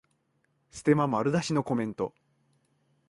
[0.71, 2.15] ステマ丸出しのコメント